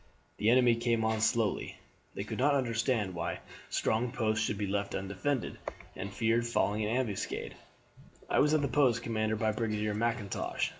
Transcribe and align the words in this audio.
The 0.37 0.49
enemy 0.49 0.73
came 0.77 1.05
on 1.05 1.21
slowly. 1.21 1.77
They 2.15 2.23
could 2.23 2.39
not 2.39 2.55
understand 2.55 3.13
why 3.13 3.41
strong 3.69 4.11
posts 4.11 4.43
should 4.43 4.57
be 4.57 4.65
left 4.65 4.95
undefended, 4.95 5.59
and 5.95 6.11
feared 6.11 6.47
falling 6.47 6.81
in 6.81 6.89
an 6.89 6.97
ambuscade. 6.97 7.53
I 8.27 8.39
was 8.39 8.55
at 8.55 8.63
the 8.63 8.67
post 8.67 9.03
commanded 9.03 9.37
by 9.37 9.51
Brigadier 9.51 9.93
Mackintosh. 9.93 10.69